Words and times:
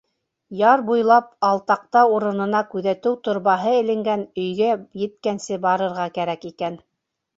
Яр 0.59 0.81
буйлап 0.87 1.27
алтаҡта 1.49 2.03
урынына 2.15 2.63
күҙәтеү 2.73 3.19
торбаһы 3.27 3.75
эленгән 3.83 4.27
өйгә 4.45 4.73
еткәнсе 5.03 5.61
барырға 5.67 6.09
кәрәк 6.17 6.49
икән. 6.55 6.81